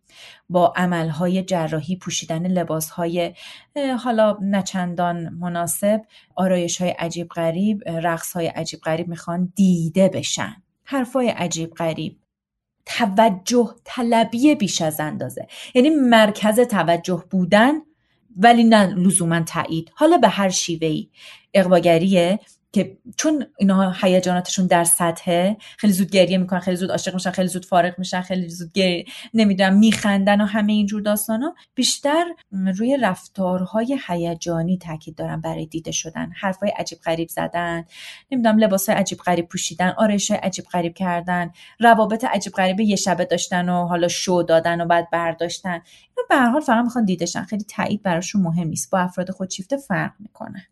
[0.49, 3.33] با عمل های جراحی پوشیدن لباس های
[3.99, 6.01] حالا نچندان مناسب
[6.35, 10.55] آرایش های عجیب غریب رقص های عجیب غریب می‌خوان دیده بشن.
[10.83, 12.17] حرفای عجیب غریب.
[12.85, 15.47] توجه طلبی بیش از اندازه.
[15.75, 17.73] یعنی مرکز توجه بودن
[18.37, 19.91] ولی نه لزوما تایید.
[19.95, 21.09] حالا به هر شیوهی
[21.53, 22.39] اقواگریه
[22.73, 27.47] که چون اینا هیجاناتشون در سطحه خیلی زود گریه می‌کنن خیلی زود عاشق میشن خیلی
[27.47, 31.55] زود فارغ میشن خیلی زود گریه نمی‌دونم میخندن و همه اینجور داستانا.
[31.75, 36.31] بیشتر روی رفتارهای هیجانی تاکید دارن برای دیده شدن.
[36.41, 37.85] حرفای عجیب غریب زدن
[38.31, 43.69] نمی‌دونم لباسای عجیب غریب پوشیدن آرایشای عجیب غریب کردن روابط عجیب غریب یه شبه داشتن
[43.69, 45.71] و حالا شو دادن و بعد برداشتن.
[45.71, 48.91] اینا به هر حال فقط می‌خوان دیدشن خیلی تایید براشون مهم نیست.
[48.91, 50.67] با افراد خودشیفته فرق می‌کنه.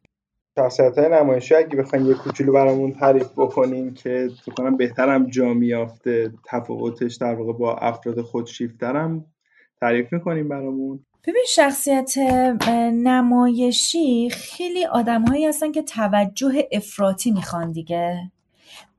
[0.64, 6.34] شخصیت های نمایشی اگه بخواین یه کوچولو برامون تعریف بکنیم که بکنم بهترم جا میافته
[6.46, 9.26] تفاوتش در واقع با افراد خودشیفترم
[9.82, 11.06] تعریف می‌کنیم برامون.
[11.28, 12.18] ببین شخصیت
[12.94, 18.32] نمایشی خیلی آدم هایی هستن که توجه افراطی می‌خوان دیگه.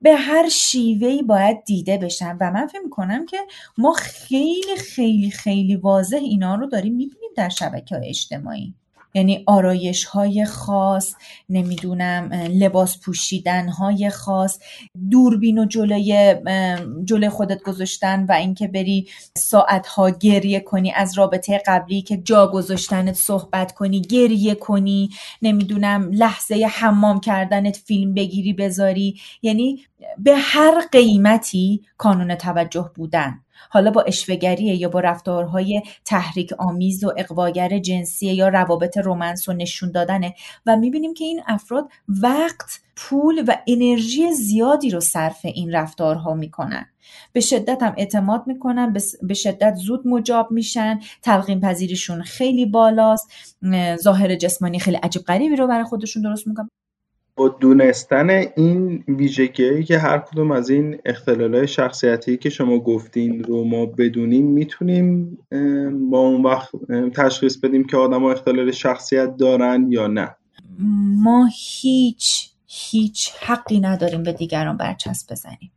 [0.01, 3.37] به هر شیوهی باید دیده بشن و من فکر می‌کنم که
[3.77, 8.73] ما خیلی خیلی خیلی واضح اینا رو داریم می‌بینیم در شبکه های اجتماعی.
[9.13, 11.13] یعنی آرایش های خاص
[11.49, 14.59] نمی‌دونم لباس پوشیدن های خاص
[15.11, 16.35] دوربین و جلوی
[17.03, 22.47] جلوی خودت گذاشتن و اینکه بری ساعت ها گریه کنی از رابطه قبلی که جا
[22.47, 25.09] گذاشتنت صحبت کنی گریه کنی
[25.41, 29.19] نمی‌دونم لحظه حمام کردنت فیلم بگیری بذاری.
[29.41, 29.85] یعنی
[30.17, 33.42] به هر قیمتی کانون توجه بودن.
[33.69, 39.53] حالا با اشوگری یا با رفتارهای تحریک آمیز و اقواگر جنسی یا روابط رومنس و
[39.53, 40.33] نشون دادنه
[40.65, 46.85] و می‌بینیم که این افراد وقت پول و انرژی زیادی رو صرف این رفتارها می‌کنن.
[47.33, 53.31] به شدت هم اعتماد می‌کنن به شدت زود مجاب میشن تلقیم پذیریشون خیلی بالاست
[53.95, 56.69] ظاهر جسمانی خیلی عجیب غریبی رو برای خودشون درست می‌کنن.
[57.35, 63.63] با دونستن این ویژگی که هر کدوم از این اختلالهای شخصیتی که شما گفتین رو
[63.63, 65.37] ما بدونیم می‌تونیم
[66.09, 66.69] با اون وقت
[67.15, 70.35] تشخیص بدیم که آدم ها اختلال شخصیت دارن یا نه.
[71.23, 71.49] ما
[71.81, 75.71] هیچ هیچ حقی نداریم به دیگران برچسب بزنیم.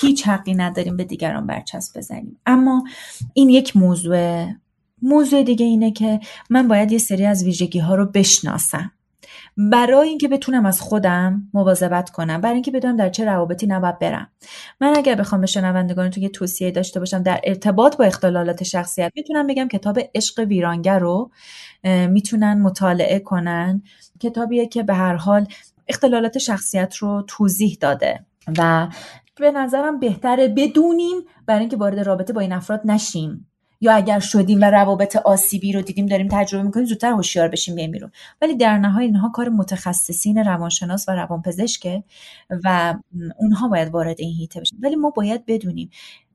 [0.00, 2.36] هیچ حقی نداریم به دیگران برچسب بزنیم.
[2.46, 2.84] اما
[3.34, 4.46] این یک موضوع
[5.02, 6.20] موضوع دیگه اینه که
[6.50, 8.92] من باید یه سری از ویژگی ها رو بشناسم.
[9.56, 14.28] برای اینکه بتونم از خودم مواظبت کنم برای اینکه بدونم در چه روابطی نباید برم.
[14.80, 19.46] من اگر بخوام به شنوندگانتون یه توصیه داشته باشم در ارتباط با اختلالات شخصیت می‌تونم
[19.46, 21.30] بگم کتاب عشق ویرانگر رو
[21.84, 23.82] می‌تونن مطالعه کنن.
[24.20, 25.46] کتابیه که به هر حال
[25.88, 28.26] اختلالات شخصیت رو توضیح داده
[28.58, 28.88] و
[29.40, 33.51] به نظرم بهتره بدونیم برای اینکه وارد رابطه با این افراد نشیم.
[33.82, 37.90] یا اگر شدیم و روابط آسیبی رو دیدیم داریم تجربه می‌کنیم زودتر هوشیار بشیم بیایم
[37.90, 38.10] بیرون.
[38.42, 42.04] ولی در نهایت اینها کار متخصصین روانشناس و روانپزشکه
[42.64, 42.94] و
[43.36, 44.76] اونها باید وارد این حیطه بشن.
[44.82, 45.90] ولی ما باید بدونیم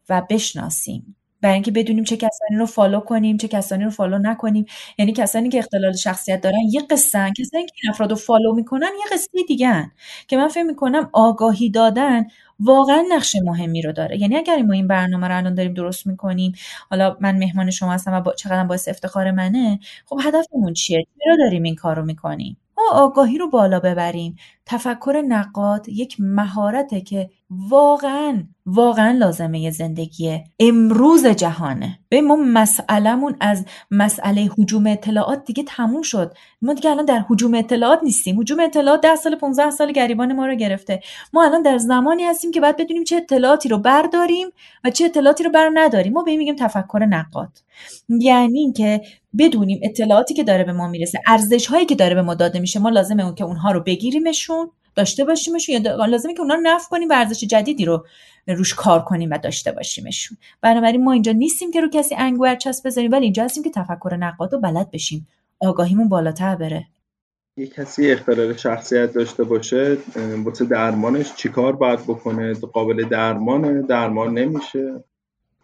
[0.10, 1.16] و بشناسیم.
[1.42, 4.66] برای اینکه بدونیم چه کسانی رو follow کنیم چه کسانی رو follow نکنیم.
[4.98, 8.90] یعنی کسانی که اختلال شخصیت دارن یه قصه کسانی که این افراد رو فالو می‌کنن
[9.00, 9.92] یه قصه دیگه
[10.28, 12.28] که من فکر می‌کنم آگاهی دادن
[12.60, 14.22] واقعا نقش مهمی رو داره.
[14.22, 16.54] یعنی اگر ما این برنامه رو الان داریم درست می‌کنیم
[16.90, 21.36] حالا من مهمان شما هستم و با چقدر باعث افتخار منه خب هدفمون چیه؟ چرا
[21.38, 24.36] داریم این کار رو می‌کنیم؟ ما آگاهی رو بالا ببریم.
[24.66, 33.66] تفکر نقاد یک مهارته که واقعا واقعا لازمه زندگی امروز جهانه به ما مسئلهمون از
[33.92, 36.34] مسئله حجوم اطلاعات دیگه تموم شد.
[36.62, 38.40] ما دیگه الان در حجوم اطلاعات نیستیم.
[38.40, 41.00] حجوم اطلاعات 10 سال 15 سال گریبان ما رو گرفته.
[41.34, 44.48] ما الان در زمانی هستیم که باید بدونیم چه اطلاعاتی رو برداریم
[44.84, 46.14] و چه اطلاعاتی رو بر نداریم.
[46.14, 47.52] ما به میگیم تفکر نقاد.
[48.10, 49.02] یعنی اینکه
[49.40, 52.80] بدونیم اطلاعاتی که داره به ما می‌رسه ارزش هایی که داره به ما داده میشه
[52.80, 54.72] ما لازمه اون که اونها رو بگیریمشون.
[54.98, 58.06] داشته باشیمشون یا لازمه که اونا رو نف کنیم ورزش جدیدی رو
[58.48, 62.88] روش کار کنیم و داشته باشیمشون بنابراین ما اینجا نیستیم که رو کسی انگو چسب
[62.88, 65.28] بذاریم ولی اینجا هستیم که تفکر نقاد و بلد بشیم.
[65.60, 66.86] آگاهیمون بالاتر بره.
[67.58, 69.98] یه کسی اختلال شخصیت داشته باشه
[70.46, 75.04] واسه درمانش چیکار باید بکنه؟ قابل درمانه درمان نمیشه.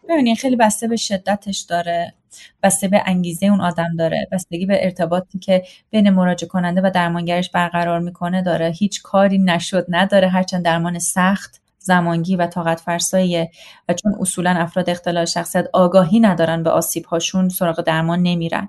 [0.08, 2.14] ببینید خیلی بسته به شدتش داره
[2.62, 7.50] بسته به انگیزه اون آدم داره بستگی به ارتباطی که بین مراجع کننده و درمانگرش
[7.50, 8.70] برقرار می‌کنه داره.
[8.70, 10.28] هیچ کاری نشد نداره.
[10.28, 13.50] هرچند درمان سخت زمانگی و طاقت فرساییه
[13.88, 18.68] و چون اصولا افراد اختلال شخصیت آگاهی ندارن به آسیب هاشون سراغ درمان نمیرن.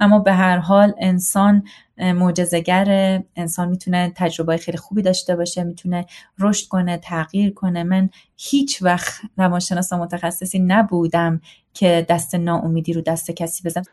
[0.00, 1.62] اما به هر حال انسان
[1.98, 6.06] معجزه‌گر انسان می‌تونه تجربه خیلی خوبی داشته باشه می‌تونه
[6.38, 7.82] رشد کنه تغییر کنه.
[7.82, 11.40] من هیچ وقت روانشناس متخصصی نبودم
[11.74, 13.84] که دست ناامیدی رو دست کسی بزنم.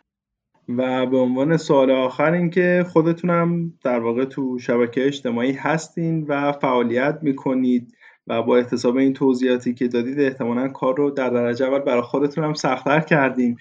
[0.70, 6.52] و به عنوان سوال آخر این که خودتونم در واقع تو شبکه اجتماعی هستین و
[6.52, 7.96] فعالیت می‌کنید.
[8.28, 12.44] و با احتساب این توضیحاتی که دادید احتمالا کار رو در درجه اول برای خودتون
[12.44, 13.58] هم سختتر کردین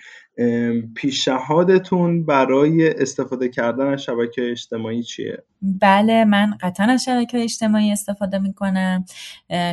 [0.94, 8.38] پیشنهادتون برای استفاده کردن از شبکه اجتماعی چیه؟ بله من قطعا از شبکه اجتماعی استفاده
[8.38, 9.04] می‌کنم.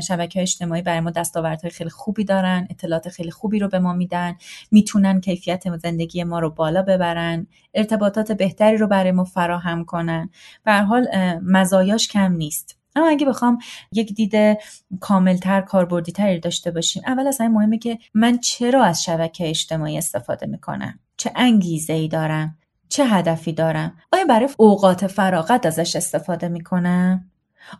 [0.07, 4.35] شبکه اجتماعی برای ما دستاوردهای خیلی خوبی دارن اطلاعات خیلی خوبی رو به ما میدن.
[4.71, 7.47] می‌تونن کیفیت زندگی ما رو بالا ببرن.
[7.73, 10.29] ارتباطات بهتری رو برای ما فراهم کنن.
[10.65, 11.07] به حال
[11.43, 12.78] مزایاش کم نیست.
[12.99, 13.57] اما اگه بخوام
[13.91, 14.57] یک دید
[14.99, 19.97] کاملتر کاربردی تری داشته باشیم اول از همه مهمه که من چرا از شبکه اجتماعی
[19.97, 22.57] استفاده می‌کنم؟ چه انگیزه ای دارم؟
[22.89, 27.31] چه هدفی دارم؟ آیا برای اوقات فراغت ازش استفاده می‌کنم؟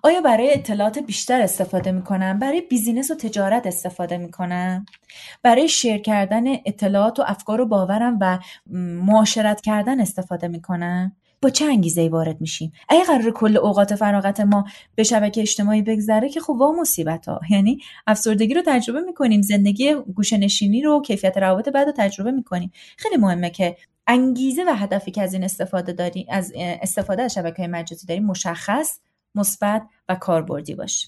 [0.03, 4.86] آیا برای اطلاعات بیشتر استفاده می‌کنم؟ برای بیزینس و تجارت استفاده می‌کنم؟
[5.43, 8.39] برای شیر کردن اطلاعات و افکار و باورم و
[9.05, 14.65] معاشرت کردن استفاده می‌کنم؟ با چه انگیزه وارد میشیم؟ اگه قرار کل اوقات فراغت ما
[14.95, 19.93] به شبکه اجتماعی بگذره که خب وا مصیبت ها یعنی افسردگی رو تجربه می‌کنیم زندگی
[19.93, 22.71] گوشه نشینی رو کیفیت روابط بعد رو تجربه می‌کنیم.
[22.97, 27.67] خیلی مهمه که انگیزه و هدفی که از این استفاده داریم از استفاده از شبکه
[27.67, 28.99] مجازی داریم مشخص
[29.36, 31.08] مثبت و کاربردی باشه.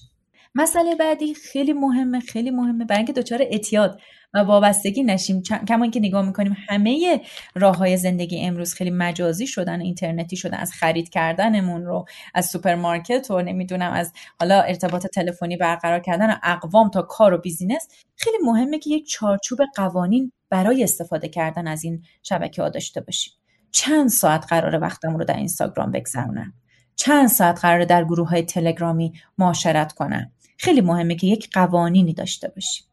[0.54, 2.84] مسئله بعدی خیلی مهمه خیلی مهمه.
[2.84, 4.00] برای اینکه دچار اعتیاد
[4.34, 5.42] و وابستگی نشیم.
[5.42, 7.20] کما اینکه نگاه می‌کنیم همه
[7.54, 13.30] راه های زندگی امروز خیلی مجازی شدن اینترنتی شدن از خرید کردنمون رو از سوپرمارکت
[13.30, 17.88] و نمی‌دونم از حالا ارتباط تلفنی برقرار کردن اقوام تا کار و business.
[18.16, 23.32] خیلی مهمه که یک چارچوب قوانین برای استفاده کردن از این شبکه ها داشته باشیم.
[23.70, 26.52] چند ساعت قرار وقتم رو در اینستاگرام بگذرونم؟
[26.96, 32.48] چند ساعت قرار در گروه های تلگرامی معاشرت کنم؟ خیلی مهمه که یک قوانینی داشته
[32.48, 32.86] باشیم.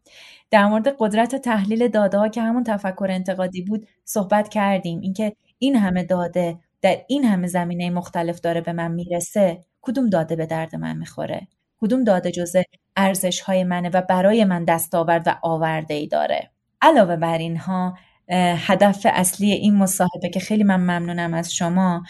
[0.51, 4.99] در مورد قدرت تحلیل داده ها که همون تفکر انتقادی بود صحبت کردیم.
[4.99, 10.35] اینکه این همه داده در این همه زمینه مختلف داره به من می‌رسه کدوم داده
[10.35, 11.47] به درد من می‌خوره؟
[11.81, 12.61] کدوم داده جزء
[12.95, 16.51] ارزش های منه و برای من دستاورد و آورده ای داره؟
[16.81, 17.97] علاوه بر اینها
[18.67, 22.03] هدف اصلی این مصاحبه که خیلی من ممنونم از شما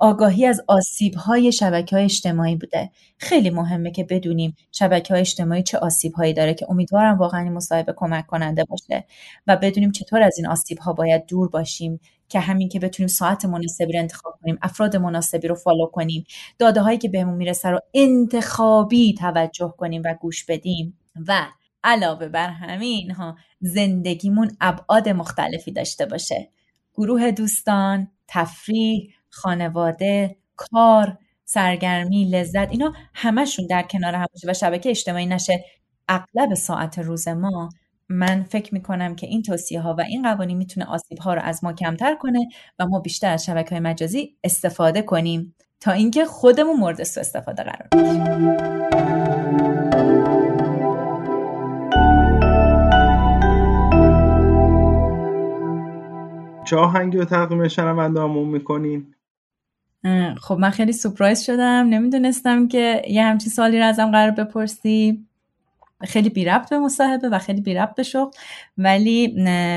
[0.00, 2.90] آگاهی از آسیب های شبکه های اجتماعی بوده.
[3.18, 7.52] خیلی مهمه که بدونیم شبکه های اجتماعی چه آسیب هایی داره که امیدوارم واقعا این
[7.52, 9.04] مصاحبه کمک کننده باشه
[9.46, 13.44] و بدونیم چطور از این آسیب ها باید دور باشیم که همین که بتونیم ساعت
[13.44, 16.24] مناسبی رو انتخاب کنیم افراد مناسبی رو فالو کنیم
[16.58, 20.98] داده هایی که بهمون می‌رسه رو انتخابی توجه کنیم و گوش بدیم.
[21.28, 21.46] و
[21.84, 26.48] علاوه بر همین ها زندگیمون ابعاد مختلفی داشته باشه.
[26.94, 34.90] گروه دوستان تفریح خانواده کار سرگرمی لذت اینا همشون در کنار هم باشه و شبکه
[34.90, 35.64] اجتماعی نشه
[36.08, 37.68] اغلب ساعت روز ما
[38.08, 41.64] من فکر می‌کنم که این توصیه ها و این قوانین می‌تونه آسیب ها رو از
[41.64, 46.76] ما کمتر کنه و ما بیشتر از شبکه های مجازی استفاده کنیم تا اینکه خودمون
[46.76, 48.52] مورد سو استفاده قرار بگیریم
[56.64, 59.11] چه آهنگی رو تقدیم شنونده می‌کنین؟
[60.40, 61.86] خب من خیلی سپرایز شدم.
[61.90, 65.26] نمی‌دونستم که یه همچین سالی رو ازم قرار بپرسی.
[66.04, 68.30] خیلی بی ربط به مصاحبه و خیلی بی ربط به شغل.
[68.78, 69.28] ولی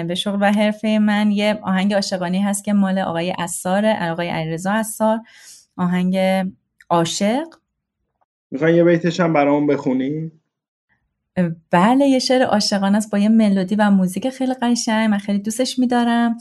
[0.08, 4.72] به شغل و حرفه من یه آهنگ عاشقانی هست که مال آقای اسار آقای علیرضا
[4.72, 5.20] اسار
[5.78, 6.18] آهنگ
[6.90, 7.46] عاشق.
[8.52, 10.32] می‌خوای یه بیتش هم برامون بخونی؟
[11.72, 15.80] بله یه شعر عاشقانه است با یه ملودی و موزیک خیلی قشنگ من خیلی دوستش
[15.80, 16.38] میدارم.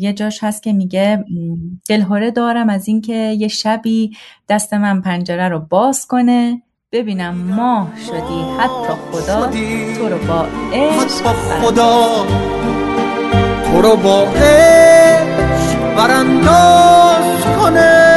[0.00, 1.24] یه جاش هست که میگه
[1.88, 4.16] دلهوره دارم از اینکه یه شبی
[4.48, 6.62] دست من پنجره رو باز کنه.
[6.92, 9.50] ببینم ماه شدی حتی خدا
[9.96, 12.26] تو رو با عشق خدا
[13.64, 18.11] تو رو با عشق برانداز کنه.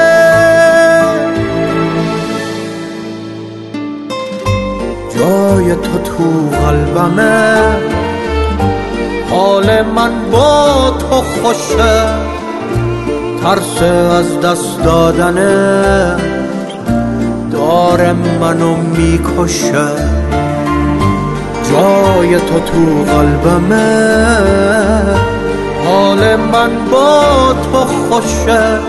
[5.26, 7.58] جای تو تو قلبمه.
[9.30, 12.08] حال من با تو خوشه.
[13.44, 16.16] ترس از دست دادنه.
[17.52, 19.88] دار منو می‌کشه.
[21.72, 24.08] جای تو تو قلبمه.
[25.86, 28.80] حال من با تو خوشه.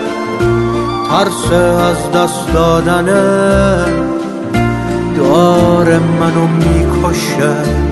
[1.09, 4.16] ترس از دست دادنه.
[5.27, 7.86] دار منو می‌کشه